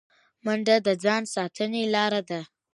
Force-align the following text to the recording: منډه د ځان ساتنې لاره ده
منډه 0.45 0.75
د 0.87 0.89
ځان 1.03 1.23
ساتنې 1.33 1.83
لاره 1.93 2.21
ده 2.29 2.41